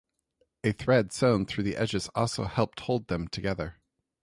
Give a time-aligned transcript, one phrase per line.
[0.63, 3.75] A thread sewn through the edges also helped hold them together.